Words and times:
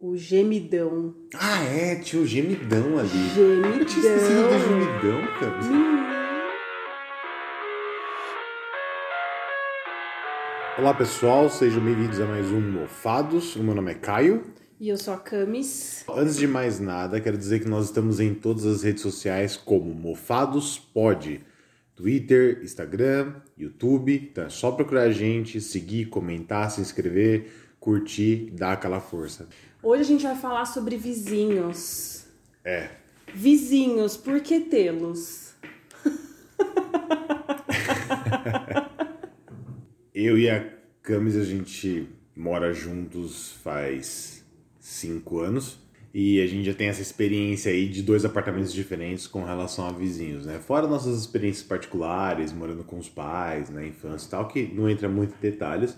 o 0.00 0.16
gemidão. 0.16 1.14
Ah, 1.34 1.62
é, 1.62 1.96
tinha 1.96 2.22
o 2.22 2.26
gemidão 2.26 2.98
ali. 2.98 3.28
Gemidão. 3.34 3.76
Eu 3.76 3.84
tinha 3.84 4.06
esquecido 4.06 4.48
do 4.48 4.58
gemidão, 4.58 5.26
cara. 5.38 5.60
Olá 10.78 10.94
pessoal, 10.94 11.50
sejam 11.50 11.84
bem-vindos 11.84 12.18
a 12.18 12.24
mais 12.24 12.46
um 12.46 12.62
Mofados. 12.62 13.54
O 13.56 13.62
meu 13.62 13.74
nome 13.74 13.90
é 13.90 13.94
Caio. 13.94 14.42
E 14.80 14.88
eu 14.88 14.96
sou 14.96 15.12
a 15.12 15.18
Camis. 15.18 16.02
Antes 16.08 16.36
de 16.36 16.46
mais 16.46 16.80
nada, 16.80 17.20
quero 17.20 17.36
dizer 17.36 17.60
que 17.60 17.68
nós 17.68 17.84
estamos 17.84 18.20
em 18.20 18.32
todas 18.32 18.64
as 18.64 18.82
redes 18.82 19.02
sociais 19.02 19.54
como 19.54 19.94
Mofados 19.94 20.78
Pod. 20.78 21.42
Twitter, 21.94 22.62
Instagram, 22.62 23.34
YouTube. 23.58 24.30
Então 24.32 24.44
é 24.44 24.48
só 24.48 24.72
procurar 24.72 25.02
a 25.02 25.12
gente, 25.12 25.60
seguir, 25.60 26.06
comentar, 26.06 26.70
se 26.70 26.80
inscrever, 26.80 27.50
curtir, 27.80 28.50
dar 28.52 28.74
aquela 28.74 29.00
força. 29.00 29.48
Hoje 29.82 30.02
a 30.02 30.04
gente 30.04 30.22
vai 30.22 30.36
falar 30.36 30.66
sobre 30.66 30.98
vizinhos. 30.98 32.26
É. 32.64 32.90
Vizinhos, 33.34 34.16
por 34.16 34.40
que 34.40 34.60
tê-los? 34.60 35.54
Eu 40.14 40.38
e 40.38 40.48
a 40.50 40.68
Camis, 41.02 41.36
a 41.36 41.44
gente 41.44 42.08
mora 42.36 42.72
juntos 42.74 43.52
faz 43.62 44.44
cinco 44.78 45.40
anos. 45.40 45.80
E 46.12 46.42
a 46.42 46.46
gente 46.46 46.64
já 46.64 46.74
tem 46.74 46.88
essa 46.88 47.00
experiência 47.00 47.70
aí 47.70 47.88
de 47.88 48.02
dois 48.02 48.24
apartamentos 48.24 48.72
diferentes 48.72 49.28
com 49.28 49.44
relação 49.44 49.86
a 49.86 49.92
vizinhos, 49.92 50.44
né? 50.44 50.58
Fora 50.58 50.88
nossas 50.88 51.20
experiências 51.20 51.64
particulares, 51.64 52.52
morando 52.52 52.82
com 52.82 52.98
os 52.98 53.08
pais, 53.08 53.70
na 53.70 53.86
infância 53.86 54.26
e 54.26 54.30
tal, 54.30 54.48
que 54.48 54.64
não 54.74 54.90
entra 54.90 55.08
muito 55.08 55.36
em 55.36 55.40
detalhes. 55.40 55.96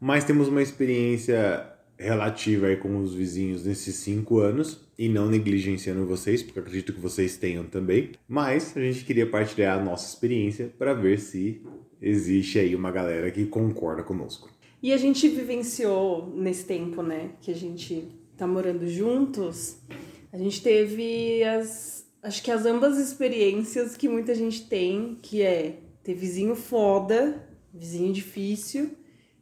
Mas 0.00 0.24
temos 0.24 0.48
uma 0.48 0.62
experiência 0.62 1.70
relativa 1.98 2.68
aí 2.68 2.76
com 2.76 2.96
os 2.96 3.14
vizinhos 3.14 3.66
nesses 3.66 3.96
cinco 3.96 4.38
anos 4.38 4.80
e 4.98 5.06
não 5.06 5.28
negligenciando 5.28 6.06
vocês, 6.06 6.42
porque 6.42 6.58
acredito 6.58 6.94
que 6.94 7.00
vocês 7.00 7.36
tenham 7.36 7.64
também. 7.64 8.12
Mas 8.26 8.74
a 8.74 8.80
gente 8.80 9.04
queria 9.04 9.28
partilhar 9.28 9.78
a 9.78 9.84
nossa 9.84 10.08
experiência 10.08 10.72
para 10.78 10.94
ver 10.94 11.20
se 11.20 11.60
existe 12.00 12.58
aí 12.58 12.74
uma 12.74 12.90
galera 12.90 13.30
que 13.30 13.44
concorda 13.44 14.02
conosco. 14.02 14.48
E 14.82 14.94
a 14.94 14.96
gente 14.96 15.28
vivenciou 15.28 16.32
nesse 16.34 16.64
tempo, 16.64 17.02
né, 17.02 17.32
que 17.42 17.50
a 17.50 17.54
gente 17.54 18.08
tá 18.34 18.46
morando 18.46 18.88
juntos, 18.88 19.76
a 20.32 20.38
gente 20.38 20.62
teve 20.62 21.44
as 21.44 22.00
acho 22.22 22.42
que 22.42 22.50
as 22.50 22.66
ambas 22.66 22.98
experiências 22.98 23.96
que 23.96 24.08
muita 24.08 24.34
gente 24.34 24.66
tem, 24.66 25.18
que 25.22 25.42
é 25.42 25.80
ter 26.02 26.14
vizinho 26.14 26.54
foda, 26.54 27.46
vizinho 27.72 28.12
difícil 28.12 28.90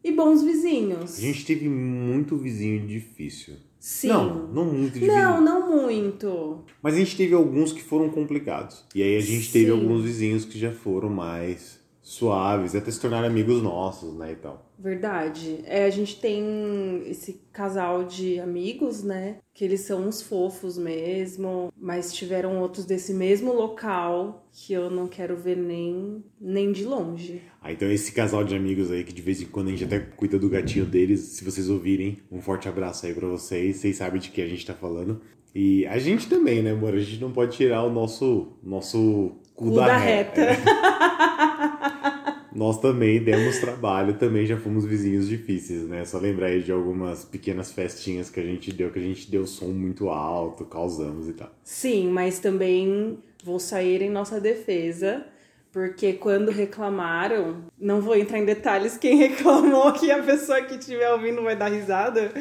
e 0.08 0.12
bons 0.12 0.42
vizinhos. 0.42 1.18
A 1.18 1.20
gente 1.20 1.44
teve 1.44 1.68
muito 1.68 2.36
vizinho 2.36 2.86
difícil. 2.86 3.54
Sim. 3.78 4.08
Não, 4.08 4.48
não 4.48 4.64
muito 4.64 4.94
difícil. 4.94 5.14
Não, 5.14 5.40
não 5.40 5.70
muito. 5.70 6.64
Mas 6.82 6.94
a 6.94 6.98
gente 6.98 7.16
teve 7.16 7.34
alguns 7.34 7.72
que 7.72 7.82
foram 7.82 8.10
complicados. 8.10 8.84
E 8.94 9.02
aí 9.02 9.16
a 9.16 9.20
gente 9.20 9.52
teve 9.52 9.66
Sim. 9.66 9.72
alguns 9.72 10.02
vizinhos 10.02 10.44
que 10.44 10.58
já 10.58 10.72
foram 10.72 11.08
mais 11.08 11.78
suaves, 12.08 12.74
até 12.74 12.90
se 12.90 12.98
tornaram 12.98 13.26
amigos 13.26 13.62
nossos, 13.62 14.14
né, 14.16 14.32
e 14.32 14.36
tal. 14.36 14.66
Verdade. 14.78 15.60
É, 15.64 15.84
a 15.84 15.90
gente 15.90 16.18
tem 16.18 17.02
esse 17.06 17.42
casal 17.52 18.04
de 18.04 18.40
amigos, 18.40 19.02
né? 19.02 19.36
Que 19.52 19.64
eles 19.64 19.80
são 19.82 20.06
uns 20.06 20.22
fofos 20.22 20.78
mesmo, 20.78 21.70
mas 21.76 22.14
tiveram 22.14 22.60
outros 22.60 22.86
desse 22.86 23.12
mesmo 23.12 23.52
local 23.52 24.48
que 24.52 24.72
eu 24.72 24.88
não 24.88 25.06
quero 25.06 25.36
ver 25.36 25.56
nem, 25.56 26.24
nem 26.40 26.72
de 26.72 26.84
longe. 26.84 27.42
Ah, 27.60 27.72
então 27.72 27.90
esse 27.90 28.12
casal 28.12 28.42
de 28.42 28.56
amigos 28.56 28.90
aí 28.90 29.04
que 29.04 29.12
de 29.12 29.20
vez 29.20 29.42
em 29.42 29.46
quando 29.46 29.68
a 29.68 29.70
gente 29.72 29.84
até 29.84 29.98
cuida 29.98 30.38
do 30.38 30.48
gatinho 30.48 30.86
deles, 30.86 31.20
se 31.20 31.44
vocês 31.44 31.68
ouvirem, 31.68 32.18
um 32.32 32.40
forte 32.40 32.68
abraço 32.68 33.04
aí 33.04 33.12
pra 33.12 33.28
vocês, 33.28 33.76
vocês 33.76 33.96
sabem 33.96 34.20
de 34.20 34.30
que 34.30 34.40
a 34.40 34.46
gente 34.46 34.64
tá 34.64 34.72
falando. 34.72 35.20
E 35.54 35.84
a 35.86 35.98
gente 35.98 36.28
também, 36.28 36.62
né, 36.62 36.70
amor? 36.70 36.94
A 36.94 37.00
gente 37.00 37.20
não 37.20 37.32
pode 37.32 37.56
tirar 37.56 37.82
o 37.82 37.92
nosso 37.92 38.52
nosso 38.62 39.32
cu, 39.54 39.70
Cu 39.70 39.74
da, 39.74 39.88
da 39.88 39.96
reta. 39.96 40.40
reta. 40.52 41.47
Nós 42.58 42.80
também 42.80 43.22
demos 43.22 43.58
trabalho, 43.60 44.18
também 44.18 44.44
já 44.44 44.56
fomos 44.56 44.84
vizinhos 44.84 45.28
difíceis, 45.28 45.82
né? 45.82 46.04
Só 46.04 46.18
lembrar 46.18 46.48
aí 46.48 46.60
de 46.60 46.72
algumas 46.72 47.24
pequenas 47.24 47.70
festinhas 47.70 48.28
que 48.28 48.40
a 48.40 48.42
gente 48.42 48.72
deu, 48.72 48.90
que 48.90 48.98
a 48.98 49.02
gente 49.02 49.30
deu 49.30 49.46
som 49.46 49.68
muito 49.68 50.08
alto, 50.08 50.64
causamos 50.64 51.28
e 51.28 51.34
tal. 51.34 51.50
Sim, 51.62 52.08
mas 52.08 52.40
também 52.40 53.16
vou 53.44 53.60
sair 53.60 54.02
em 54.02 54.10
nossa 54.10 54.40
defesa. 54.40 55.24
Porque 55.70 56.14
quando 56.14 56.50
reclamaram, 56.50 57.62
não 57.78 58.00
vou 58.00 58.16
entrar 58.16 58.40
em 58.40 58.44
detalhes 58.44 58.96
quem 58.96 59.14
reclamou, 59.28 59.92
que 59.92 60.10
a 60.10 60.20
pessoa 60.20 60.60
que 60.62 60.74
estiver 60.74 61.12
ouvindo 61.12 61.40
vai 61.44 61.54
dar 61.54 61.70
risada. 61.70 62.32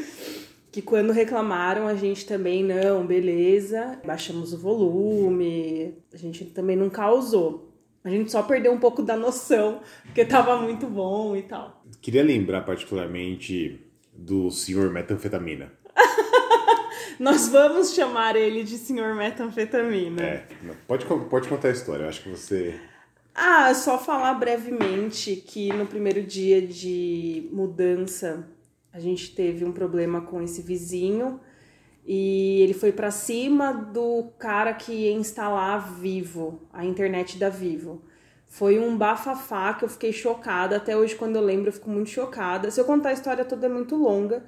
Que 0.72 0.82
quando 0.82 1.14
reclamaram, 1.14 1.88
a 1.88 1.94
gente 1.94 2.26
também, 2.26 2.64
não, 2.64 3.06
beleza, 3.06 4.00
baixamos 4.04 4.52
o 4.52 4.58
volume, 4.58 5.94
a 6.12 6.18
gente 6.18 6.46
também 6.46 6.76
não 6.76 6.90
causou. 6.90 7.67
A 8.08 8.10
gente 8.10 8.32
só 8.32 8.42
perdeu 8.42 8.72
um 8.72 8.80
pouco 8.80 9.04
da 9.04 9.18
noção, 9.18 9.82
porque 10.06 10.24
tava 10.24 10.56
muito 10.62 10.88
bom 10.88 11.36
e 11.36 11.42
tal. 11.42 11.84
Queria 12.02 12.24
lembrar 12.24 12.62
particularmente 12.62 13.86
do 14.14 14.50
senhor 14.50 14.90
metanfetamina. 14.90 15.74
Nós 17.20 17.50
vamos 17.50 17.94
chamar 17.94 18.38
ele 18.38 18.64
de 18.64 18.78
senhor 18.78 19.14
metanfetamina. 19.14 20.24
É, 20.24 20.48
pode, 20.88 21.06
pode 21.06 21.50
contar 21.50 21.68
a 21.68 21.72
história, 21.72 22.04
eu 22.04 22.08
acho 22.08 22.24
que 22.24 22.30
você. 22.30 22.80
Ah, 23.36 23.74
só 23.74 24.00
falar 24.00 24.36
brevemente 24.36 25.36
que 25.36 25.74
no 25.74 25.86
primeiro 25.86 26.24
dia 26.24 26.62
de 26.62 27.50
mudança 27.52 28.48
a 28.94 29.02
gente 29.02 29.36
teve 29.36 29.66
um 29.66 29.74
problema 29.74 30.22
com 30.22 30.42
esse 30.42 30.62
vizinho 30.62 31.42
e 32.08 32.62
ele 32.62 32.74
foi 32.74 32.94
pra 32.94 33.12
cima 33.12 33.74
do 33.74 34.30
cara 34.40 34.74
que 34.74 34.94
ia 34.94 35.12
instalar 35.12 35.76
a 35.76 35.78
Vivo, 35.78 36.62
a 36.72 36.86
internet 36.86 37.38
da 37.38 37.50
Vivo. 37.50 38.02
Foi 38.48 38.80
um 38.80 38.98
bafafá 38.98 39.74
que 39.74 39.84
eu 39.84 39.90
fiquei 39.90 40.14
chocada. 40.14 40.78
Até 40.78 40.96
hoje, 40.96 41.16
quando 41.16 41.36
eu 41.36 41.42
lembro, 41.42 41.68
eu 41.68 41.74
fico 41.74 41.90
muito 41.90 42.10
chocada. 42.10 42.72
Se 42.72 42.80
eu 42.80 42.86
contar 42.86 43.10
a 43.10 43.14
história 43.14 43.44
toda, 43.44 43.66
é 43.66 43.70
muito 43.70 43.98
longa. 43.98 44.46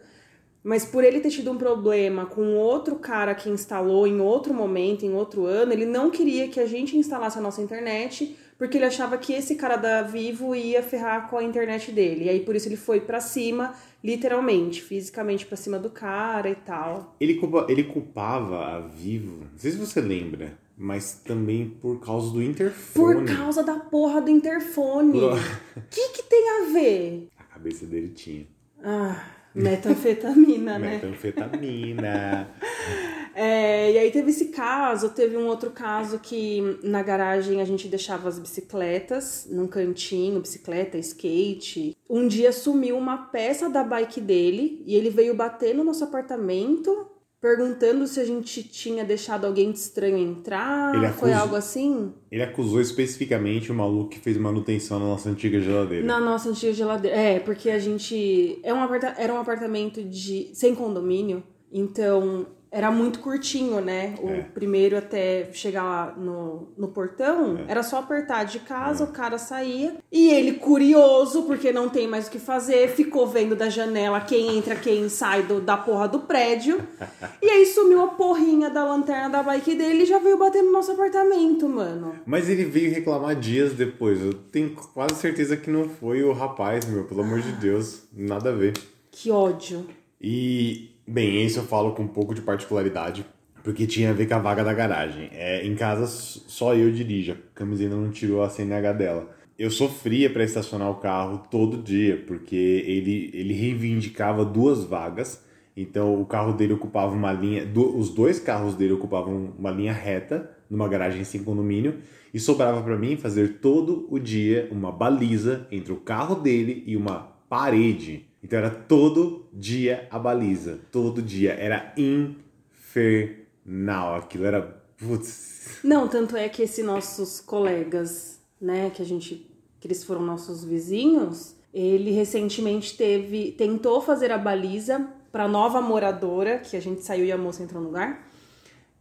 Mas 0.63 0.85
por 0.85 1.03
ele 1.03 1.19
ter 1.19 1.31
tido 1.31 1.51
um 1.51 1.57
problema 1.57 2.25
com 2.25 2.55
outro 2.55 2.95
cara 2.95 3.35
que 3.35 3.49
instalou 3.49 4.07
em 4.07 4.21
outro 4.21 4.53
momento, 4.53 5.05
em 5.05 5.13
outro 5.13 5.45
ano, 5.45 5.73
ele 5.73 5.85
não 5.85 6.09
queria 6.09 6.47
que 6.47 6.61
a 6.61 6.65
gente 6.65 6.95
instalasse 6.95 7.37
a 7.37 7.41
nossa 7.41 7.61
internet, 7.61 8.37
porque 8.59 8.77
ele 8.77 8.85
achava 8.85 9.17
que 9.17 9.31
esse 9.31 9.55
cara 9.55 9.77
da 9.77 10.01
Vivo 10.01 10.53
ia 10.53 10.83
ferrar 10.83 11.29
com 11.29 11.37
a 11.37 11.43
internet 11.43 11.93
dele. 11.93 12.25
E 12.25 12.29
aí 12.29 12.41
por 12.41 12.57
isso 12.57 12.67
ele 12.67 12.75
foi 12.75 12.99
pra 12.99 13.21
cima, 13.21 13.73
literalmente, 14.03 14.81
fisicamente 14.83 15.45
pra 15.45 15.55
cima 15.55 15.79
do 15.79 15.89
cara 15.89 16.49
e 16.49 16.55
tal. 16.55 17.15
Ele, 17.21 17.35
culpa, 17.35 17.65
ele 17.69 17.85
culpava 17.85 18.65
a 18.65 18.79
Vivo, 18.81 19.45
não 19.49 19.57
sei 19.57 19.71
se 19.71 19.77
você 19.77 20.01
lembra, 20.01 20.57
mas 20.77 21.21
também 21.23 21.69
por 21.69 22.01
causa 22.01 22.33
do 22.33 22.43
interfone. 22.43 23.25
Por 23.25 23.37
causa 23.37 23.63
da 23.63 23.79
porra 23.79 24.21
do 24.21 24.29
interfone. 24.29 25.21
O 25.21 25.31
que 25.89 26.09
que 26.09 26.23
tem 26.23 26.49
a 26.49 26.73
ver? 26.73 27.29
A 27.39 27.43
cabeça 27.43 27.85
dele 27.85 28.09
tinha. 28.09 28.45
Ah, 28.83 29.23
metanfetamina, 29.55 30.77
né? 30.77 30.95
Metanfetamina. 30.95 32.49
É, 33.41 33.93
e 33.93 33.97
aí 33.97 34.11
teve 34.11 34.31
esse 34.31 34.47
caso, 34.47 35.11
teve 35.11 35.37
um 35.37 35.47
outro 35.47 35.71
caso 35.71 36.19
que 36.19 36.77
na 36.83 37.01
garagem 37.01 37.61
a 37.61 37.65
gente 37.65 37.87
deixava 37.87 38.27
as 38.27 38.37
bicicletas 38.37 39.47
num 39.49 39.65
cantinho, 39.65 40.41
bicicleta, 40.41 40.97
skate. 40.97 41.95
Um 42.09 42.27
dia 42.27 42.51
sumiu 42.51 42.97
uma 42.97 43.17
peça 43.17 43.69
da 43.69 43.81
bike 43.81 44.19
dele 44.19 44.83
e 44.85 44.93
ele 44.93 45.09
veio 45.09 45.33
bater 45.33 45.73
no 45.73 45.85
nosso 45.85 46.03
apartamento 46.03 47.07
perguntando 47.39 48.05
se 48.07 48.19
a 48.19 48.25
gente 48.25 48.61
tinha 48.61 49.05
deixado 49.05 49.45
alguém 49.45 49.71
de 49.71 49.77
estranho 49.77 50.17
entrar. 50.17 50.93
Ele 50.93 51.07
Foi 51.13 51.31
algo 51.31 51.55
assim? 51.55 52.13
Ele 52.29 52.43
acusou 52.43 52.81
especificamente 52.81 53.71
o 53.71 53.73
maluco 53.73 54.09
que 54.09 54.19
fez 54.19 54.35
manutenção 54.35 54.99
na 54.99 55.05
nossa 55.05 55.29
antiga 55.29 55.61
geladeira. 55.61 56.05
Na 56.05 56.19
nossa 56.19 56.49
antiga 56.49 56.73
geladeira. 56.73 57.15
É, 57.15 57.39
porque 57.39 57.69
a 57.69 57.79
gente. 57.79 58.59
É 58.63 58.73
um 58.73 58.83
aparta... 58.83 59.15
Era 59.17 59.33
um 59.33 59.39
apartamento 59.39 60.03
de 60.03 60.49
sem 60.53 60.75
condomínio, 60.75 61.41
então 61.71 62.45
era 62.71 62.91
muito 62.91 63.19
curtinho, 63.19 63.81
né? 63.81 64.15
O 64.21 64.29
É. 64.29 64.41
primeiro 64.41 64.97
até 64.97 65.49
chegar 65.53 65.83
lá 65.83 66.13
no, 66.17 66.69
no 66.77 66.87
portão, 66.89 67.59
era 67.67 67.81
só 67.81 67.97
apertar 67.99 68.43
de 68.45 68.59
casa, 68.59 69.03
o 69.03 69.07
cara 69.11 69.37
saía. 69.37 69.95
E 70.11 70.29
ele, 70.29 70.53
curioso, 70.53 71.43
porque 71.43 71.71
não 71.71 71.89
tem 71.89 72.07
mais 72.07 72.27
o 72.27 72.31
que 72.31 72.39
fazer, 72.39 72.89
ficou 72.89 73.25
vendo 73.27 73.55
da 73.55 73.69
janela 73.69 74.21
quem 74.21 74.57
entra, 74.57 74.75
quem 74.75 75.09
sai 75.09 75.43
do, 75.43 75.59
da 75.59 75.77
porra 75.77 76.07
do 76.07 76.19
prédio. 76.19 76.79
e 77.41 77.49
aí 77.49 77.65
sumiu 77.65 78.01
a 78.03 78.07
porrinha 78.09 78.69
da 78.69 78.83
lanterna 78.85 79.29
da 79.29 79.43
bike 79.43 79.75
dele 79.75 80.03
e 80.03 80.05
já 80.05 80.19
veio 80.19 80.37
bater 80.37 80.61
no 80.61 80.71
nosso 80.71 80.91
apartamento, 80.91 81.67
mano. 81.67 82.15
Mas 82.25 82.49
ele 82.49 82.65
veio 82.65 82.91
reclamar 82.93 83.35
dias 83.35 83.73
depois. 83.73 84.21
Eu 84.21 84.33
tenho 84.33 84.75
quase 84.93 85.15
certeza 85.15 85.57
que 85.57 85.69
não 85.69 85.89
foi 85.89 86.23
o 86.23 86.31
rapaz, 86.33 86.85
meu. 86.85 87.03
Pelo 87.05 87.21
amor 87.21 87.41
de 87.41 87.51
Deus. 87.53 88.03
Nada 88.13 88.49
a 88.49 88.53
ver. 88.53 88.73
Que 89.11 89.31
ódio. 89.31 89.85
E, 90.21 90.88
bem, 91.09 91.43
isso 91.45 91.59
eu 91.59 91.63
falo 91.63 91.93
com 91.93 92.03
um 92.03 92.07
pouco 92.07 92.33
de 92.33 92.41
particularidade, 92.41 93.25
porque 93.63 93.85
tinha 93.87 94.11
a 94.11 94.13
ver 94.13 94.27
com 94.27 94.35
a 94.35 94.39
vaga 94.39 94.63
da 94.63 94.73
garagem. 94.73 95.29
É, 95.31 95.65
em 95.65 95.75
casa, 95.75 96.05
só 96.07 96.75
eu 96.75 96.91
dirijo, 96.91 97.33
a 97.33 97.35
Camis 97.55 97.81
ainda 97.81 97.95
não 97.95 98.11
tirou 98.11 98.43
a 98.43 98.49
CNH 98.49 98.93
dela. 98.93 99.29
Eu 99.57 99.69
sofria 99.69 100.29
para 100.29 100.43
estacionar 100.43 100.89
o 100.89 100.95
carro 100.95 101.43
todo 101.51 101.83
dia, 101.83 102.23
porque 102.25 102.55
ele, 102.55 103.29
ele 103.33 103.53
reivindicava 103.53 104.45
duas 104.45 104.85
vagas 104.85 105.43
Então 105.75 106.21
o 106.21 106.25
carro 106.25 106.53
dele 106.53 106.73
ocupava 106.73 107.13
uma 107.13 107.33
linha, 107.33 107.65
do, 107.65 107.97
os 107.97 108.09
dois 108.09 108.39
carros 108.39 108.75
dele 108.75 108.93
ocupavam 108.93 109.53
uma 109.57 109.71
linha 109.71 109.91
reta 109.91 110.49
numa 110.69 110.87
garagem 110.87 111.23
sem 111.25 111.43
condomínio 111.43 111.99
e 112.33 112.39
sobrava 112.39 112.81
para 112.81 112.97
mim 112.97 113.17
fazer 113.17 113.59
todo 113.59 114.07
o 114.09 114.19
dia 114.19 114.69
uma 114.71 114.91
baliza 114.91 115.67
entre 115.71 115.91
o 115.91 115.97
carro 115.97 116.35
dele 116.35 116.83
e 116.85 116.95
uma 116.95 117.35
parede. 117.49 118.28
Então 118.43 118.59
era 118.59 118.69
todo 118.69 119.47
dia 119.53 120.07
a 120.09 120.17
baliza, 120.17 120.79
todo 120.91 121.21
dia 121.21 121.53
era 121.53 121.93
infernal, 121.97 124.15
aquilo 124.15 124.45
era 124.45 124.61
putz. 124.97 125.79
Não, 125.83 126.07
tanto 126.07 126.37
é 126.37 126.47
que 126.49 126.61
esses 126.61 126.83
nossos 126.83 127.41
colegas, 127.41 128.39
né, 128.59 128.89
que 128.89 129.01
a 129.01 129.05
gente 129.05 129.45
que 129.79 129.87
eles 129.87 130.03
foram 130.03 130.21
nossos 130.21 130.63
vizinhos, 130.63 131.55
ele 131.73 132.11
recentemente 132.11 132.97
teve 132.97 133.51
tentou 133.51 134.01
fazer 134.01 134.31
a 134.31 134.37
baliza 134.37 135.07
para 135.31 135.47
nova 135.47 135.81
moradora, 135.81 136.59
que 136.59 136.75
a 136.75 136.81
gente 136.81 137.03
saiu 137.03 137.25
e 137.25 137.31
a 137.31 137.37
moça 137.37 137.63
entrou 137.63 137.81
no 137.81 137.87
lugar. 137.87 138.27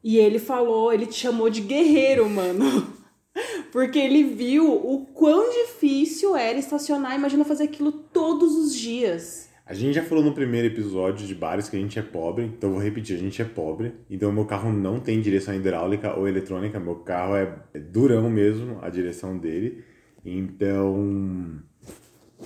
E 0.03 0.19
ele 0.19 0.39
falou, 0.39 0.93
ele 0.93 1.07
te 1.07 1.15
chamou 1.15 1.51
de 1.51 1.61
guerreiro, 1.61 2.29
mano. 2.29 2.98
Porque 3.73 3.99
ele 3.99 4.25
viu 4.25 4.73
o 4.73 5.07
quão 5.13 5.51
difícil 5.51 6.37
era 6.37 6.59
estacionar. 6.59 7.15
Imagina 7.15 7.45
fazer 7.45 7.65
aquilo 7.65 7.93
todos 7.93 8.57
os 8.57 8.75
dias. 8.75 9.49
A 9.69 9.75
gente 9.75 9.95
já 9.95 10.03
falou 10.03 10.25
no 10.25 10.33
primeiro 10.33 10.67
episódio 10.67 11.27
de 11.27 11.35
bares 11.35 11.69
que 11.69 11.77
a 11.77 11.79
gente 11.79 11.99
é 11.99 12.03
pobre, 12.03 12.43
então 12.45 12.73
vou 12.73 12.81
repetir, 12.81 13.15
a 13.15 13.19
gente 13.19 13.43
é 13.43 13.45
pobre. 13.45 13.93
Então 14.09 14.33
meu 14.33 14.47
carro 14.47 14.73
não 14.73 14.99
tem 14.99 15.21
direção 15.21 15.55
hidráulica 15.55 16.19
ou 16.19 16.27
eletrônica, 16.27 16.81
meu 16.81 16.95
carro 16.95 17.37
é 17.37 17.79
durão 17.79 18.31
mesmo, 18.31 18.79
a 18.81 18.89
direção 18.89 19.37
dele. 19.37 19.85
Então 20.25 21.61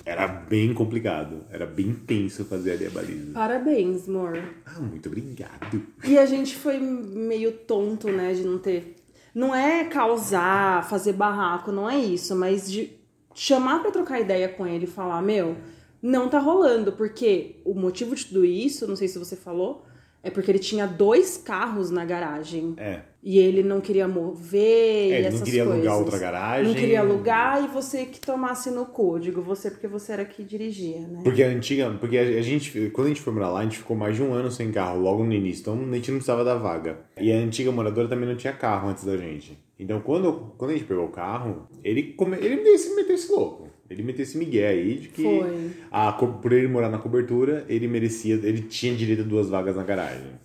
era 0.03 0.27
bem 0.27 0.73
complicado, 0.73 1.45
era 1.49 1.65
bem 1.65 1.93
tenso 1.93 2.43
fazer 2.43 2.73
ali 2.73 2.87
a 2.87 2.89
baliza. 2.89 3.31
Parabéns, 3.31 4.09
amor. 4.09 4.37
Ah, 4.65 4.79
muito 4.81 5.07
obrigado. 5.07 5.81
E 6.03 6.17
a 6.17 6.25
gente 6.25 6.57
foi 6.57 6.77
meio 6.77 7.53
tonto, 7.53 8.09
né, 8.09 8.33
de 8.33 8.43
não 8.43 8.57
ter. 8.57 8.95
Não 9.33 9.53
é 9.53 9.83
causar, 9.85 10.87
fazer 10.87 11.13
barraco, 11.13 11.71
não 11.71 11.89
é 11.89 11.97
isso, 11.97 12.35
mas 12.35 12.71
de 12.71 12.91
chamar 13.33 13.81
para 13.81 13.91
trocar 13.91 14.19
ideia 14.19 14.47
com 14.47 14.65
ele 14.65 14.85
e 14.85 14.87
falar: 14.87 15.21
meu, 15.21 15.57
não 16.01 16.29
tá 16.29 16.39
rolando, 16.39 16.91
porque 16.91 17.61
o 17.65 17.73
motivo 17.73 18.15
de 18.15 18.25
tudo 18.25 18.45
isso, 18.45 18.87
não 18.87 18.95
sei 18.95 19.07
se 19.07 19.17
você 19.17 19.35
falou, 19.35 19.85
é 20.23 20.29
porque 20.29 20.49
ele 20.49 20.59
tinha 20.59 20.87
dois 20.87 21.35
carros 21.37 21.91
na 21.91 22.05
garagem. 22.05 22.73
É. 22.77 23.01
E 23.21 23.37
ele 23.39 23.61
não 23.61 23.79
queria 23.81 24.07
mover 24.07 24.61
É, 24.61 25.07
e 25.07 25.13
ele 25.13 25.27
essas 25.27 25.39
não 25.39 25.45
queria 25.45 25.63
coisas. 25.65 25.81
alugar 25.87 25.99
outra 25.99 26.17
garagem. 26.17 26.67
Não 26.67 26.73
queria 26.79 26.99
alugar 27.01 27.63
e 27.63 27.67
você 27.67 28.05
que 28.05 28.19
tomasse 28.19 28.71
no 28.71 28.85
cu. 28.85 29.15
Eu 29.15 29.19
Digo 29.19 29.41
você 29.41 29.69
porque 29.69 29.87
você 29.87 30.13
era 30.13 30.25
que 30.25 30.43
dirigia, 30.43 31.01
né? 31.01 31.21
Porque 31.23 31.43
a 31.43 31.47
antiga, 31.47 31.89
porque 31.99 32.17
a 32.17 32.41
gente, 32.41 32.89
quando 32.91 33.07
a 33.07 33.09
gente 33.09 33.21
foi 33.21 33.33
morar 33.33 33.49
lá, 33.49 33.59
a 33.59 33.63
gente 33.63 33.77
ficou 33.77 33.95
mais 33.97 34.15
de 34.15 34.23
um 34.23 34.33
ano 34.33 34.49
sem 34.49 34.71
carro, 34.71 34.99
logo 34.99 35.23
no 35.23 35.33
início, 35.33 35.61
então 35.61 35.73
a 35.73 35.95
gente 35.95 36.11
não 36.11 36.17
precisava 36.17 36.43
da 36.43 36.55
vaga. 36.55 36.99
E 37.19 37.31
a 37.31 37.35
antiga 37.35 37.71
moradora 37.71 38.07
também 38.07 38.27
não 38.27 38.35
tinha 38.35 38.53
carro 38.53 38.89
antes 38.89 39.03
da 39.03 39.15
gente. 39.17 39.57
Então 39.79 39.99
quando, 40.01 40.53
quando 40.57 40.71
a 40.71 40.73
gente 40.73 40.85
pegou 40.85 41.05
o 41.05 41.11
carro, 41.11 41.67
ele, 41.83 42.13
come, 42.13 42.37
ele 42.37 42.77
se 42.77 42.95
meteu 42.95 43.15
esse 43.15 43.31
louco. 43.31 43.67
Ele 43.93 44.03
meteu 44.03 44.23
esse 44.23 44.37
migué 44.37 44.67
aí 44.67 44.95
de 44.99 45.07
que 45.09 45.23
Foi. 45.23 45.71
a, 45.91 46.11
por 46.11 46.51
ele 46.51 46.67
morar 46.67 46.89
na 46.89 46.97
cobertura, 46.97 47.65
ele 47.69 47.87
merecia, 47.87 48.35
ele 48.35 48.61
tinha 48.61 48.93
direito 48.95 49.21
a 49.21 49.25
duas 49.25 49.49
vagas 49.49 49.75
na 49.75 49.83
garagem. 49.83 50.41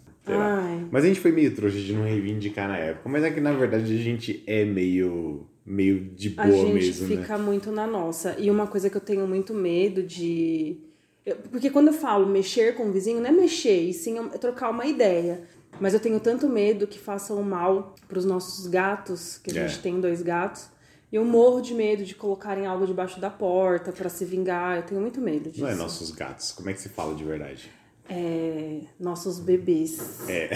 Mas 0.90 1.04
a 1.04 1.08
gente 1.08 1.20
foi 1.20 1.32
meio 1.32 1.54
trouxa 1.54 1.78
de 1.78 1.92
não 1.94 2.04
reivindicar 2.04 2.68
na 2.68 2.76
época. 2.76 3.08
Mas 3.08 3.24
é 3.24 3.30
que 3.30 3.40
na 3.40 3.52
verdade 3.52 3.84
a 3.84 3.96
gente 4.02 4.42
é 4.46 4.62
meio, 4.64 5.46
meio 5.64 6.10
de 6.14 6.34
A 6.36 6.46
boa 6.46 6.66
gente 6.66 6.74
mesmo, 6.74 7.08
né? 7.08 7.16
fica 7.22 7.38
muito 7.38 7.72
na 7.72 7.86
nossa. 7.86 8.36
E 8.38 8.50
uma 8.50 8.66
coisa 8.66 8.90
que 8.90 8.96
eu 8.96 9.00
tenho 9.00 9.26
muito 9.26 9.54
medo 9.54 10.02
de. 10.02 10.76
eu- 11.24 11.36
Porque 11.50 11.70
quando 11.70 11.88
eu 11.88 11.92
falo 11.94 12.26
mexer 12.26 12.74
com 12.74 12.88
o 12.88 12.92
vizinho, 12.92 13.20
não 13.20 13.28
é 13.30 13.32
mexer, 13.32 13.80
e 13.88 13.94
sim 13.94 14.18
é 14.18 14.22
trocar 14.38 14.68
uma 14.70 14.84
ideia. 14.84 15.42
Mas 15.80 15.94
eu 15.94 16.00
tenho 16.00 16.18
tanto 16.20 16.46
medo 16.48 16.86
que 16.86 16.98
façam 16.98 17.42
mal 17.42 17.94
pros 18.06 18.24
nossos 18.26 18.66
gatos, 18.66 19.38
que 19.38 19.56
a 19.56 19.62
É. 19.62 19.68
gente 19.68 19.80
tem 19.80 19.98
dois 20.00 20.20
gatos. 20.22 20.68
Eu 21.12 21.24
morro 21.24 21.60
de 21.60 21.72
medo 21.74 22.04
de 22.04 22.14
colocarem 22.14 22.66
algo 22.66 22.86
debaixo 22.86 23.18
da 23.18 23.30
porta 23.30 23.92
pra 23.92 24.08
se 24.10 24.24
vingar. 24.24 24.76
Eu 24.76 24.82
tenho 24.82 25.00
muito 25.00 25.20
medo 25.20 25.50
disso. 25.50 25.62
Não 25.62 25.70
é 25.70 25.74
nossos 25.74 26.10
gatos. 26.10 26.52
Como 26.52 26.68
é 26.68 26.74
que 26.74 26.80
se 26.80 26.88
fala 26.90 27.14
de 27.14 27.24
verdade? 27.24 27.70
É, 28.10 28.80
nossos 28.98 29.38
bebês. 29.38 30.28
É. 30.28 30.50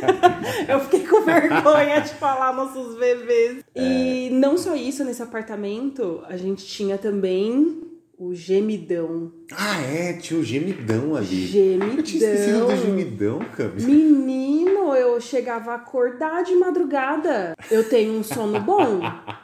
Eu 0.68 0.80
fiquei 0.80 1.06
com 1.06 1.22
vergonha 1.22 2.00
de 2.00 2.14
falar 2.14 2.52
nossos 2.54 2.98
bebês. 2.98 3.64
É. 3.74 3.82
E 3.82 4.30
não 4.30 4.56
só 4.58 4.74
isso, 4.74 5.04
nesse 5.04 5.22
apartamento, 5.22 6.22
a 6.28 6.36
gente 6.36 6.64
tinha 6.66 6.98
também 6.98 7.82
o 8.18 8.34
gemidão. 8.34 9.32
Ah, 9.52 9.80
é, 9.82 10.12
tinha 10.14 10.38
o 10.38 10.44
gemidão 10.44 11.16
ali. 11.16 11.44
Eu 11.96 12.02
tinha 12.02 12.22
esquecido 12.22 12.44
Gemidão. 12.46 12.66
do 12.68 12.76
gemidão, 12.76 13.38
Camis. 13.56 13.84
Menino, 13.84 14.94
eu 14.94 15.20
chegava 15.20 15.72
a 15.72 15.76
acordar 15.76 16.44
de 16.44 16.54
madrugada. 16.54 17.54
Eu 17.70 17.88
tenho 17.88 18.12
um 18.12 18.22
sono 18.22 18.60
bom. 18.60 19.00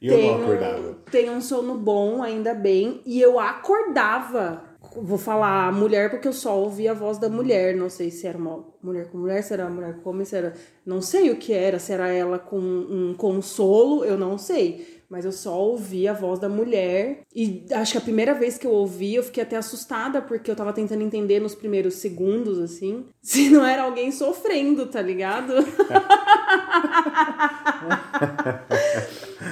E 0.00 0.08
eu 0.08 0.14
tenho, 0.14 0.32
não 0.32 0.42
acordava. 0.42 0.98
Tenho 1.10 1.32
um 1.32 1.40
sono 1.40 1.74
bom, 1.74 2.22
ainda 2.22 2.54
bem. 2.54 3.00
E 3.04 3.20
eu 3.20 3.38
acordava. 3.38 4.64
Vou 4.96 5.18
falar 5.18 5.72
mulher 5.72 6.08
porque 6.08 6.28
eu 6.28 6.32
só 6.32 6.58
ouvi 6.58 6.88
a 6.88 6.94
voz 6.94 7.18
da 7.18 7.28
mulher. 7.28 7.76
Não 7.76 7.90
sei 7.90 8.10
se 8.10 8.26
era 8.26 8.38
uma 8.38 8.64
mulher 8.82 9.10
com 9.10 9.18
mulher, 9.18 9.42
se 9.42 9.52
era 9.52 9.64
uma 9.64 9.74
mulher 9.74 10.00
com 10.00 10.10
homem, 10.10 10.24
se 10.24 10.36
era. 10.36 10.54
Não 10.86 11.02
sei 11.02 11.30
o 11.30 11.36
que 11.36 11.52
era, 11.52 11.78
se 11.78 11.92
era 11.92 12.08
ela 12.08 12.38
com 12.38 12.58
um 12.58 13.14
consolo, 13.16 14.04
eu 14.04 14.16
não 14.16 14.38
sei. 14.38 14.98
Mas 15.10 15.24
eu 15.24 15.32
só 15.32 15.58
ouvi 15.58 16.06
a 16.06 16.12
voz 16.12 16.38
da 16.38 16.48
mulher. 16.48 17.22
E 17.34 17.64
acho 17.72 17.92
que 17.92 17.98
a 17.98 18.02
primeira 18.02 18.34
vez 18.34 18.58
que 18.58 18.66
eu 18.66 18.72
ouvi, 18.72 19.14
eu 19.14 19.22
fiquei 19.22 19.42
até 19.42 19.56
assustada, 19.56 20.22
porque 20.22 20.50
eu 20.50 20.56
tava 20.56 20.72
tentando 20.72 21.02
entender 21.02 21.40
nos 21.40 21.54
primeiros 21.54 21.94
segundos, 21.94 22.58
assim, 22.58 23.06
se 23.20 23.48
não 23.48 23.64
era 23.64 23.82
alguém 23.82 24.12
sofrendo, 24.12 24.86
tá 24.86 25.02
ligado? 25.02 25.54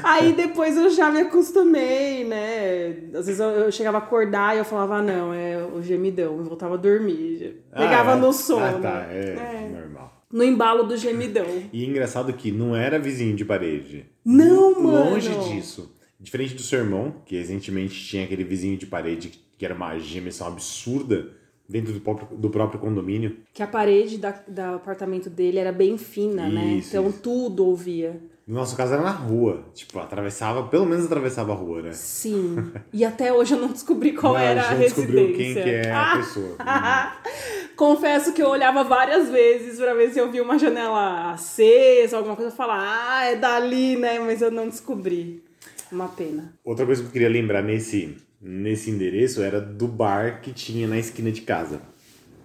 Aí 0.08 0.32
depois 0.32 0.76
eu 0.76 0.88
já 0.90 1.10
me 1.10 1.20
acostumei, 1.22 2.24
né? 2.24 2.90
Às 3.14 3.26
vezes 3.26 3.40
eu, 3.40 3.48
eu 3.48 3.72
chegava 3.72 3.98
a 3.98 4.00
acordar 4.00 4.54
e 4.54 4.58
eu 4.58 4.64
falava, 4.64 4.96
ah, 4.96 5.02
não, 5.02 5.32
é 5.34 5.58
o 5.64 5.82
gemidão. 5.82 6.36
Eu 6.38 6.44
voltava 6.44 6.74
a 6.74 6.76
dormir. 6.76 7.62
Pegava 7.74 8.12
Ah, 8.14 8.16
é? 8.16 8.20
no 8.20 8.32
sono. 8.32 8.64
Ah, 8.64 8.72
tá, 8.80 9.06
é, 9.10 9.34
É. 9.34 9.68
normal. 9.80 10.24
No 10.32 10.44
embalo 10.44 10.84
do 10.84 10.96
gemidão. 10.96 11.46
E 11.72 11.84
engraçado 11.84 12.32
que 12.32 12.50
não 12.52 12.74
era 12.76 12.98
vizinho 12.98 13.34
de 13.36 13.44
parede. 13.44 14.06
Não, 14.24 14.82
mano. 14.82 15.10
Longe 15.10 15.30
disso. 15.48 15.92
Diferente 16.18 16.54
do 16.54 16.62
seu 16.62 16.80
irmão, 16.80 17.14
que 17.24 17.36
recentemente 17.36 17.94
tinha 18.06 18.24
aquele 18.24 18.42
vizinho 18.44 18.76
de 18.76 18.86
parede 18.86 19.32
que 19.58 19.64
era 19.64 19.74
uma 19.74 19.98
gemessão 19.98 20.46
absurda 20.48 21.28
dentro 21.68 21.92
do 21.92 22.00
próprio, 22.00 22.28
do 22.38 22.50
próprio 22.50 22.78
condomínio. 22.80 23.36
Que 23.52 23.62
a 23.62 23.66
parede 23.66 24.18
da, 24.18 24.30
do 24.46 24.60
apartamento 24.76 25.28
dele 25.28 25.58
era 25.58 25.72
bem 25.72 25.96
fina, 25.98 26.48
né? 26.48 26.74
Isso, 26.74 26.90
Então 26.90 27.08
isso. 27.08 27.20
tudo 27.20 27.66
ouvia. 27.66 28.20
No 28.46 28.54
nosso 28.54 28.76
caso 28.76 28.92
era 28.94 29.02
na 29.02 29.10
rua. 29.10 29.64
Tipo, 29.74 29.98
atravessava, 29.98 30.62
pelo 30.68 30.86
menos 30.86 31.04
atravessava 31.06 31.52
a 31.52 31.54
rua, 31.56 31.82
né? 31.82 31.92
Sim. 31.92 32.70
E 32.92 33.04
até 33.04 33.32
hoje 33.32 33.54
eu 33.54 33.58
não 33.60 33.68
descobri 33.72 34.12
qual 34.12 34.34
Não, 34.34 34.40
era 34.40 34.60
a 34.68 34.76
gente 34.76 34.82
residência. 34.94 35.06
descobriu 35.06 35.36
quem 35.36 35.54
que 35.54 35.68
é 35.70 35.90
a 35.90 36.12
Ah! 36.12 36.16
pessoa. 36.16 36.56
Confesso 37.76 38.32
que 38.32 38.42
eu 38.42 38.48
olhava 38.48 38.84
várias 38.84 39.28
vezes 39.30 39.78
pra 39.78 39.94
ver 39.94 40.10
se 40.12 40.18
eu 40.18 40.30
via 40.30 40.42
uma 40.42 40.58
janela 40.58 41.32
acesa, 41.32 42.16
alguma 42.16 42.36
coisa, 42.36 42.50
eu 42.50 42.56
falava, 42.56 42.82
ah, 42.86 43.24
é 43.24 43.36
dali, 43.36 43.96
né? 43.96 44.18
Mas 44.20 44.40
eu 44.40 44.50
não 44.50 44.68
descobri. 44.68 45.42
Uma 45.90 46.08
pena. 46.08 46.54
Outra 46.64 46.86
coisa 46.86 47.02
que 47.02 47.08
eu 47.08 47.12
queria 47.12 47.28
lembrar 47.28 47.62
nesse, 47.62 48.16
nesse 48.40 48.90
endereço 48.90 49.42
era 49.42 49.60
do 49.60 49.86
bar 49.86 50.40
que 50.40 50.52
tinha 50.52 50.86
na 50.86 50.98
esquina 50.98 51.30
de 51.30 51.42
casa. 51.42 51.80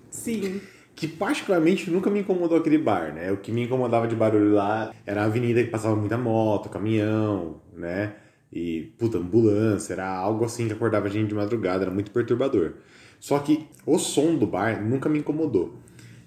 Sim. 0.10 0.62
Que 1.01 1.08
particularmente 1.08 1.89
nunca 1.89 2.12
me 2.12 2.20
incomodou 2.20 2.60
aquele 2.60 2.77
bar, 2.77 3.12
né? 3.12 3.31
O 3.31 3.38
que 3.38 3.51
me 3.51 3.63
incomodava 3.63 4.08
de 4.08 4.15
barulho 4.15 4.53
lá 4.53 4.93
era 5.03 5.24
a 5.24 5.25
avenida 5.25 5.63
que 5.63 5.72
passava 5.72 5.96
muita 5.96 6.15
moto, 6.15 6.70
caminhão, 6.70 7.60
né? 7.75 8.13
E, 8.53 8.93
puta, 9.00 9.17
ambulância, 9.17 9.93
era 9.93 10.08
algo 10.08 10.46
assim 10.46 10.67
que 10.67 10.74
acordava 10.74 11.08
a 11.08 11.10
gente 11.10 11.29
de 11.29 11.34
madrugada, 11.34 11.86
era 11.86 11.91
muito 11.91 12.12
perturbador. 12.12 12.74
Só 13.20 13.39
que 13.39 13.65
o 13.84 13.98
som 13.98 14.36
do 14.36 14.46
bar 14.46 14.79
nunca 14.79 15.10
me 15.10 15.17
incomodou. 15.17 15.74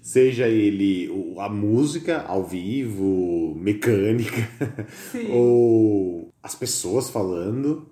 Seja 0.01 0.45
ele 0.49 1.09
a 1.39 1.47
música 1.47 2.25
ao 2.27 2.43
vivo, 2.43 3.55
mecânica, 3.55 4.45
ou 5.31 6.33
as 6.43 6.53
pessoas 6.53 7.09
falando. 7.09 7.87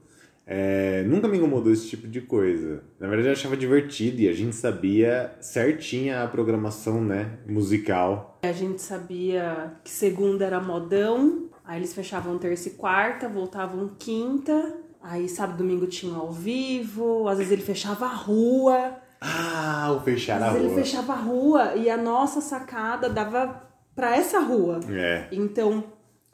É, 0.46 1.04
nunca 1.04 1.28
me 1.28 1.38
incomodou 1.38 1.72
esse 1.72 1.88
tipo 1.88 2.08
de 2.08 2.20
coisa. 2.22 2.84
Na 3.00 3.08
verdade, 3.08 3.30
eu 3.30 3.34
achava 3.34 3.56
divertido 3.56 4.20
e 4.22 4.28
a 4.28 4.34
gente 4.34 4.56
sabia 4.56 5.34
certinha 5.40 6.22
a 6.24 6.28
programação 6.28 7.02
né, 7.02 7.38
musical. 7.48 8.40
A 8.44 8.52
gente 8.52 8.82
sabia 8.82 9.74
que 9.84 9.90
segunda 9.90 10.46
era 10.46 10.60
modão, 10.60 11.50
aí 11.64 11.80
eles 11.80 11.94
fechavam 11.94 12.38
terça 12.38 12.68
e 12.68 12.72
quarta, 12.72 13.30
voltavam 13.30 13.92
quinta, 13.98 14.76
aí 15.02 15.30
sábado 15.30 15.56
e 15.56 15.58
domingo 15.66 15.88
tinham 15.88 16.20
ao 16.20 16.32
vivo, 16.32 17.28
às 17.30 17.38
vezes 17.38 17.54
ele 17.54 17.62
fechava 17.62 18.06
a 18.06 18.14
rua, 18.14 18.98
Ah, 19.22 19.96
o 19.98 20.02
fechar 20.02 20.42
a 20.42 20.48
às 20.48 20.54
vezes 20.54 20.66
ele 20.68 20.74
rua. 20.76 20.84
fechava 20.84 21.14
a 21.14 21.18
rua 21.22 21.76
e 21.76 21.90
a 21.90 21.96
nossa 21.96 22.42
sacada 22.42 23.08
dava 23.10 23.64
pra 23.96 24.14
essa 24.18 24.40
rua. 24.42 24.82
É. 24.90 25.30
Então 25.32 25.86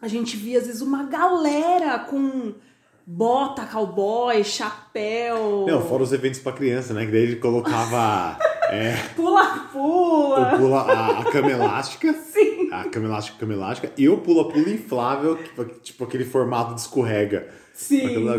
a 0.01 0.07
gente 0.07 0.35
via 0.35 0.57
às 0.57 0.65
vezes 0.65 0.81
uma 0.81 1.03
galera 1.03 1.99
com 1.99 2.53
bota, 3.11 3.65
cowboy, 3.65 4.43
chapéu. 4.43 5.65
Não, 5.67 5.81
fora 5.81 6.03
os 6.03 6.13
eventos 6.13 6.39
pra 6.39 6.51
criança, 6.51 6.93
né? 6.93 7.05
Que 7.05 7.11
daí 7.11 7.23
ele 7.23 7.35
colocava 7.37 8.37
É, 8.71 8.93
Pula-pula. 9.15 10.53
o 10.53 10.57
pula 10.59 10.81
a, 10.81 11.19
a 11.21 11.25
cama 11.31 11.49
elástica. 11.49 12.13
Sim. 12.31 12.69
A 12.71 12.83
cama 12.83 13.07
elástica, 13.07 13.39
cama 13.39 13.53
elástica. 13.53 13.91
E 13.97 14.07
o 14.07 14.17
pula-pula 14.19 14.69
inflável, 14.69 15.37
que, 15.37 15.79
tipo 15.81 16.03
aquele 16.03 16.23
formato 16.23 16.75
de 16.75 16.81
escorrega. 16.81 17.47
Sim. 17.73 18.05
Aquele, 18.05 18.29
era 18.29 18.37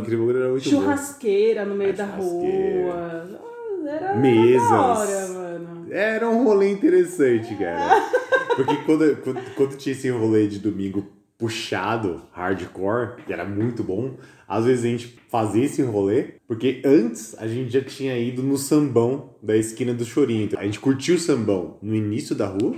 muito 0.50 0.70
bom. 0.70 0.76
Churrasqueira 0.76 1.64
no 1.64 1.74
meio 1.74 1.90
A 1.90 1.94
da 1.94 2.06
churrasqueira. 2.06 2.92
rua. 2.92 3.40
Era 3.88 4.14
Mesas. 4.14 4.70
da 4.70 4.80
hora, 4.82 5.28
mano. 5.28 5.86
Era 5.90 6.28
um 6.30 6.44
rolê 6.44 6.70
interessante, 6.70 7.52
cara. 7.56 8.00
Porque 8.54 8.76
quando, 8.86 9.16
quando, 9.16 9.54
quando 9.56 9.76
tinha 9.76 9.92
esse 9.94 10.08
rolê 10.10 10.46
de 10.46 10.60
domingo 10.60 11.04
puxado, 11.40 12.20
hardcore, 12.32 13.16
que 13.26 13.32
era 13.32 13.46
muito 13.46 13.82
bom, 13.82 14.16
às 14.46 14.66
vezes 14.66 14.84
a 14.84 14.88
gente 14.88 15.18
fazia 15.30 15.64
esse 15.64 15.82
rolê, 15.82 16.34
porque 16.46 16.82
antes 16.84 17.34
a 17.38 17.48
gente 17.48 17.72
já 17.72 17.80
tinha 17.82 18.18
ido 18.18 18.42
no 18.42 18.58
sambão 18.58 19.30
da 19.42 19.56
esquina 19.56 19.94
do 19.94 20.04
Chorinho. 20.04 20.44
Então, 20.44 20.60
a 20.60 20.64
gente 20.64 20.78
curtiu 20.78 21.14
o 21.14 21.18
sambão 21.18 21.78
no 21.80 21.94
início 21.94 22.34
da 22.34 22.46
rua, 22.46 22.76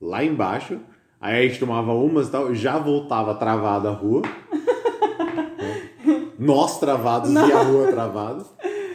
lá 0.00 0.22
embaixo, 0.22 0.78
aí 1.20 1.44
a 1.44 1.48
gente 1.48 1.58
tomava 1.58 1.92
umas 1.92 2.28
e 2.28 2.30
tal, 2.30 2.54
já 2.54 2.78
voltava 2.78 3.34
travada 3.34 3.88
a 3.88 3.92
rua. 3.92 4.22
Nós 6.38 6.78
travados 6.78 7.32
e 7.32 7.52
a 7.52 7.62
rua 7.62 7.90
travada. 7.90 8.44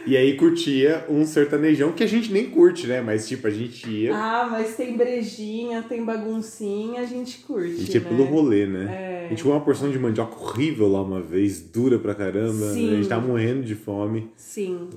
E 0.04 0.16
aí 0.16 0.36
curtia 0.36 1.04
um 1.08 1.24
sertanejão 1.24 1.92
que 1.92 2.02
a 2.02 2.06
gente 2.06 2.32
nem 2.32 2.50
curte, 2.50 2.86
né? 2.86 3.00
Mas 3.00 3.28
tipo, 3.28 3.46
a 3.46 3.50
gente 3.50 3.88
ia. 3.88 4.14
Ah, 4.14 4.48
mas 4.50 4.76
tem 4.76 4.96
brejinha, 4.96 5.82
tem 5.82 6.04
baguncinha, 6.04 7.00
a 7.02 7.06
gente 7.06 7.38
curte, 7.38 7.74
A 7.74 7.76
gente 7.76 7.94
ia 7.94 8.00
né? 8.00 8.08
pelo 8.08 8.24
rolê, 8.24 8.66
né? 8.66 8.84
É. 8.90 9.26
A 9.26 9.28
gente 9.30 9.42
comeu 9.42 9.56
uma 9.56 9.64
porção 9.64 9.90
de 9.90 9.98
mandioca 9.98 10.36
horrível 10.36 10.88
lá 10.88 11.02
uma 11.02 11.20
vez, 11.20 11.60
dura 11.60 11.98
pra 11.98 12.14
caramba. 12.14 12.72
Sim. 12.72 12.86
né? 12.86 12.92
A 12.92 12.96
gente 12.96 13.08
tava 13.08 13.26
morrendo 13.26 13.62
de 13.62 13.74
fome. 13.74 14.30
Sim, 14.36 14.88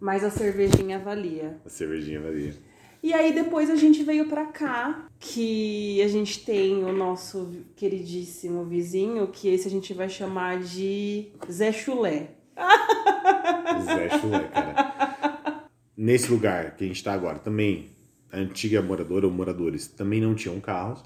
mas 0.00 0.24
a 0.24 0.30
cervejinha 0.30 0.98
valia. 0.98 1.56
A 1.64 1.68
cervejinha 1.68 2.20
valia. 2.20 2.54
E 3.02 3.12
aí 3.12 3.32
depois 3.32 3.68
a 3.68 3.74
gente 3.74 4.04
veio 4.04 4.26
pra 4.26 4.44
cá, 4.46 5.08
que 5.18 6.00
a 6.02 6.08
gente 6.08 6.44
tem 6.44 6.84
o 6.84 6.92
nosso 6.92 7.48
queridíssimo 7.74 8.64
vizinho, 8.64 9.26
que 9.26 9.48
esse 9.48 9.66
a 9.66 9.70
gente 9.70 9.92
vai 9.92 10.08
chamar 10.08 10.60
de 10.60 11.26
Zé 11.50 11.72
Chulé. 11.72 12.30
Zé 13.84 14.18
Chulé, 14.18 14.48
cara. 14.48 15.68
Nesse 15.96 16.30
lugar 16.30 16.76
que 16.76 16.84
a 16.84 16.86
gente 16.86 17.02
tá 17.02 17.12
agora, 17.12 17.38
também, 17.38 17.90
a 18.32 18.38
antiga 18.38 18.82
moradora 18.82 19.26
ou 19.26 19.32
moradores 19.32 19.86
também 19.86 20.20
não 20.20 20.34
tinham 20.34 20.58
carros. 20.60 21.04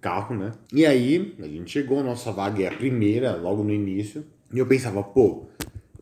Carro, 0.00 0.34
né? 0.34 0.52
E 0.72 0.84
aí, 0.84 1.36
a 1.38 1.46
gente 1.46 1.70
chegou, 1.70 2.00
a 2.00 2.02
nossa 2.02 2.32
vaga 2.32 2.64
é 2.64 2.68
a 2.68 2.72
primeira, 2.72 3.36
logo 3.36 3.62
no 3.62 3.72
início. 3.72 4.24
E 4.52 4.58
eu 4.58 4.66
pensava, 4.66 5.02
pô, 5.02 5.46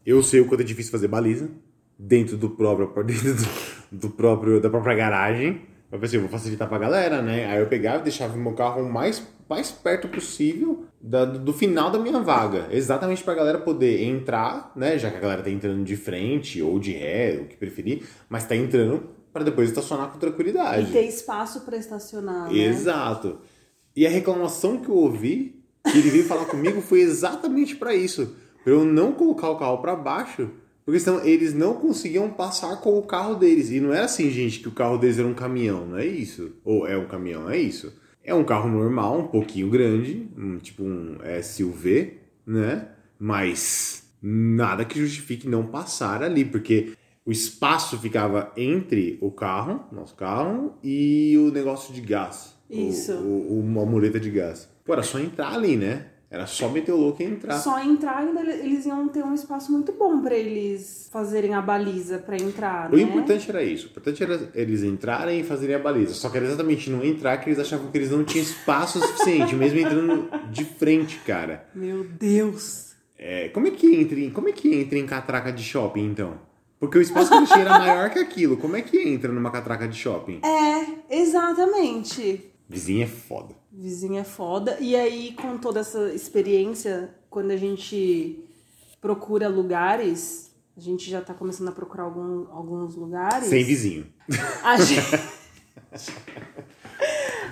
eu 0.06 0.22
sei 0.22 0.40
o 0.40 0.46
quanto 0.46 0.62
é 0.62 0.64
difícil 0.64 0.90
fazer 0.90 1.08
baliza 1.08 1.50
dentro 1.98 2.36
do 2.36 2.50
próprio, 2.50 2.92
dentro 3.04 3.34
do, 3.34 3.98
do 3.98 4.10
próprio, 4.10 4.60
da 4.60 4.70
própria 4.70 4.94
garagem. 4.94 5.62
Eu 5.92 5.98
pensei, 5.98 6.18
vou 6.18 6.28
facilitar 6.28 6.68
pra 6.68 6.78
galera, 6.78 7.20
né? 7.20 7.46
Aí 7.46 7.60
eu 7.60 7.66
pegava 7.66 7.98
e 7.98 8.04
deixava 8.04 8.34
o 8.34 8.40
meu 8.40 8.54
carro 8.54 8.88
mais, 8.88 9.26
mais 9.50 9.70
perto 9.72 10.06
possível 10.08 10.84
da- 11.00 11.24
do, 11.24 11.52
final 11.52 11.90
da 11.90 11.98
minha 11.98 12.20
vaga. 12.20 12.68
Exatamente 12.70 13.24
pra 13.24 13.34
galera 13.34 13.58
poder 13.58 14.02
entrar, 14.04 14.72
né? 14.76 14.96
Já 14.96 15.10
que 15.10 15.16
a 15.16 15.20
galera 15.20 15.42
tá 15.42 15.50
entrando 15.50 15.82
de 15.84 15.96
frente 15.96 16.62
ou 16.62 16.78
de 16.78 16.92
ré, 16.92 17.40
o 17.42 17.46
que 17.46 17.56
preferir, 17.56 18.04
mas 18.28 18.46
tá 18.46 18.54
entrando 18.54 19.10
pra 19.32 19.42
depois 19.42 19.68
estacionar 19.68 20.08
com 20.12 20.18
tranquilidade. 20.18 20.88
E 20.88 20.92
ter 20.92 21.02
espaço 21.06 21.60
pra 21.62 21.76
estacionar, 21.76 22.48
né? 22.50 22.56
Exato. 22.58 23.38
E 23.96 24.06
a 24.06 24.10
reclamação 24.10 24.78
que 24.78 24.88
eu 24.88 24.94
ouvi, 24.94 25.60
que 25.90 25.98
ele 25.98 26.10
veio 26.10 26.24
falar 26.24 26.44
comigo, 26.44 26.80
foi 26.80 27.00
exatamente 27.00 27.74
pra 27.74 27.92
isso. 27.94 28.36
Pra 28.62 28.72
eu 28.72 28.84
não 28.84 29.12
colocar 29.12 29.50
o 29.50 29.56
carro 29.56 29.78
pra 29.78 29.96
baixo, 29.96 30.48
porque 30.84 31.00
senão 31.00 31.24
eles 31.24 31.54
não 31.54 31.74
conseguiam 31.74 32.30
passar 32.30 32.76
com 32.80 32.96
o 32.98 33.02
carro 33.02 33.34
deles. 33.34 33.70
E 33.70 33.80
não 33.80 33.92
era 33.92 34.04
assim, 34.04 34.30
gente, 34.30 34.60
que 34.60 34.68
o 34.68 34.72
carro 34.72 34.96
deles 34.98 35.18
era 35.18 35.26
um 35.26 35.34
caminhão, 35.34 35.86
não 35.86 35.98
é 35.98 36.06
isso. 36.06 36.52
Ou 36.64 36.86
é 36.86 36.96
um 36.96 37.06
caminhão, 37.06 37.48
é 37.50 37.56
isso. 37.58 37.92
É 38.22 38.34
um 38.34 38.44
carro 38.44 38.68
normal, 38.68 39.18
um 39.18 39.26
pouquinho 39.28 39.70
grande, 39.70 40.28
um, 40.36 40.58
tipo 40.58 40.82
um 40.82 41.16
SUV, 41.42 42.18
né? 42.46 42.88
Mas 43.18 44.10
nada 44.22 44.84
que 44.84 44.98
justifique 44.98 45.48
não 45.48 45.66
passar 45.66 46.22
ali, 46.22 46.44
porque 46.44 46.92
o 47.24 47.32
espaço 47.32 47.98
ficava 47.98 48.52
entre 48.56 49.18
o 49.20 49.30
carro, 49.30 49.84
nosso 49.90 50.14
carro, 50.14 50.74
e 50.82 51.36
o 51.38 51.50
negócio 51.50 51.92
de 51.94 52.00
gás. 52.02 52.54
Isso. 52.68 53.12
O, 53.14 53.54
o- 53.54 53.60
uma 53.60 53.84
mureta 53.86 54.20
de 54.20 54.30
gás. 54.30 54.68
Pô, 54.84 54.92
era 54.92 55.02
só 55.02 55.18
entrar 55.18 55.54
ali, 55.54 55.76
né? 55.76 56.06
Era 56.30 56.46
só 56.46 56.68
meter 56.68 56.92
o 56.92 56.96
louco 56.96 57.20
e 57.22 57.26
entrar. 57.26 57.58
Só 57.58 57.82
entrar 57.82 58.18
ainda 58.18 58.40
eles 58.42 58.86
iam 58.86 59.08
ter 59.08 59.24
um 59.24 59.34
espaço 59.34 59.72
muito 59.72 59.90
bom 59.92 60.20
pra 60.20 60.32
eles 60.32 61.08
fazerem 61.12 61.54
a 61.54 61.60
baliza 61.60 62.18
pra 62.18 62.36
entrar, 62.36 62.88
O 62.92 62.96
né? 62.96 63.02
importante 63.02 63.50
era 63.50 63.64
isso. 63.64 63.86
O 63.86 63.90
importante 63.90 64.22
era 64.22 64.48
eles 64.54 64.84
entrarem 64.84 65.40
e 65.40 65.42
fazerem 65.42 65.74
a 65.74 65.78
baliza. 65.80 66.14
Só 66.14 66.28
que 66.30 66.36
era 66.36 66.46
exatamente 66.46 66.88
não 66.88 67.04
entrar 67.04 67.36
que 67.38 67.48
eles 67.50 67.58
achavam 67.58 67.90
que 67.90 67.98
eles 67.98 68.12
não 68.12 68.22
tinham 68.22 68.44
espaço 68.44 69.00
suficiente, 69.00 69.56
mesmo 69.56 69.80
entrando 69.80 70.30
de 70.52 70.64
frente, 70.64 71.18
cara. 71.26 71.66
Meu 71.74 72.04
Deus. 72.04 72.92
É, 73.18 73.48
como 73.48 73.66
é 73.66 73.70
que 73.72 73.92
entra 73.96 74.30
como 74.30 74.48
é 74.48 74.52
que 74.52 74.72
entra 74.72 74.98
em 74.98 75.06
catraca 75.06 75.52
de 75.52 75.64
shopping, 75.64 76.06
então? 76.06 76.34
Porque 76.78 76.96
o 76.96 77.02
espaço 77.02 77.28
que 77.30 77.36
eles 77.36 77.48
tinham 77.50 77.62
era 77.66 77.78
maior 77.78 78.08
que 78.08 78.18
aquilo. 78.20 78.56
Como 78.56 78.76
é 78.76 78.80
que 78.82 78.96
entra 78.96 79.30
numa 79.32 79.50
catraca 79.50 79.86
de 79.88 79.98
shopping? 79.98 80.40
É, 80.42 81.14
exatamente. 81.18 82.49
Vizinha 82.70 83.04
é 83.04 83.08
foda. 83.08 83.56
Vizinha 83.72 84.20
é 84.20 84.24
foda. 84.24 84.78
E 84.78 84.94
aí, 84.94 85.32
com 85.32 85.58
toda 85.58 85.80
essa 85.80 86.14
experiência, 86.14 87.12
quando 87.28 87.50
a 87.50 87.56
gente 87.56 88.44
procura 89.00 89.48
lugares, 89.48 90.52
a 90.76 90.80
gente 90.80 91.10
já 91.10 91.20
tá 91.20 91.34
começando 91.34 91.66
a 91.66 91.72
procurar 91.72 92.04
algum, 92.04 92.46
alguns 92.52 92.94
lugares. 92.94 93.48
Sem 93.48 93.64
vizinho. 93.64 94.06
A 94.62 94.76
gente... 94.76 95.00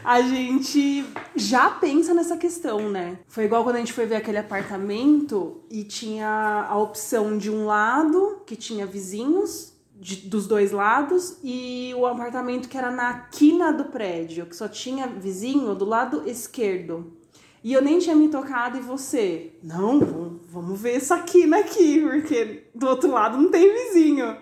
a 0.05 0.23
gente 0.23 1.05
já 1.35 1.69
pensa 1.69 2.15
nessa 2.15 2.37
questão, 2.37 2.89
né? 2.89 3.19
Foi 3.27 3.45
igual 3.45 3.65
quando 3.65 3.75
a 3.77 3.81
gente 3.81 3.93
foi 3.93 4.07
ver 4.07 4.17
aquele 4.17 4.39
apartamento 4.39 5.65
e 5.69 5.83
tinha 5.83 6.65
a 6.71 6.79
opção 6.79 7.37
de 7.37 7.51
um 7.51 7.67
lado, 7.67 8.41
que 8.47 8.55
tinha 8.55 8.87
vizinhos 8.87 9.78
de- 10.01 10.29
dos 10.29 10.47
dois 10.47 10.73
lados, 10.73 11.39
e 11.43 11.93
o 11.97 12.07
apartamento 12.07 12.69
que 12.69 12.77
era 12.79 12.91
na 12.91 13.21
quina 13.31 13.73
do 13.73 13.85
prédio, 13.87 14.47
que 14.47 14.57
só 14.57 14.69
tinha 14.69 15.07
vizinho 15.07 15.75
do 15.75 15.85
lado 15.85 16.23
esquerdo. 16.29 17.13
E 17.65 17.73
eu 17.73 17.83
nem 17.83 17.99
tinha 17.99 18.15
me 18.15 18.29
tocado 18.29 18.79
e 18.79 18.81
você, 18.81 19.53
não, 19.63 19.99
vamos- 20.01 20.41
vamos 20.49 20.81
ver 20.81 20.97
essa 20.97 21.19
quina 21.21 21.59
aqui, 21.59 22.01
porque 22.01 22.69
do 22.75 22.87
outro 22.87 23.11
lado 23.11 23.37
não 23.37 23.51
tem 23.51 23.73
vizinho. 23.73 24.37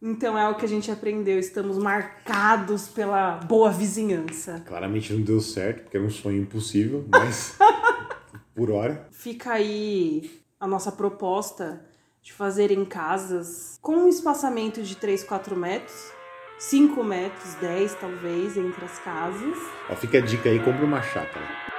Então 0.00 0.36
é 0.38 0.48
o 0.48 0.54
que 0.56 0.64
a 0.64 0.68
gente 0.68 0.90
aprendeu, 0.90 1.38
estamos 1.38 1.78
marcados 1.78 2.88
pela 2.88 3.36
boa 3.36 3.70
vizinhança. 3.70 4.60
Claramente 4.66 5.12
não 5.12 5.22
deu 5.22 5.40
certo, 5.40 5.82
porque 5.82 5.96
era 5.96 6.06
um 6.06 6.10
sonho 6.10 6.42
impossível, 6.42 7.04
mas 7.08 7.56
por 8.54 8.70
hora. 8.70 9.08
Fica 9.12 9.52
aí 9.52 10.30
a 10.58 10.66
nossa 10.66 10.90
proposta 10.92 11.84
de 12.22 12.32
fazer 12.32 12.70
em 12.70 12.84
casas 12.84 13.78
com 13.82 13.96
um 13.96 14.08
espaçamento 14.08 14.82
de 14.82 14.96
3, 14.96 15.24
4 15.24 15.56
metros, 15.56 16.12
5 16.58 17.02
metros, 17.02 17.54
10 17.56 17.94
talvez, 17.96 18.56
entre 18.56 18.84
as 18.84 18.98
casas. 19.00 19.58
Ó, 19.90 19.96
fica 19.96 20.18
a 20.18 20.20
dica 20.20 20.48
aí, 20.48 20.60
compra 20.60 20.84
uma 20.84 21.02
chácara. 21.02 21.71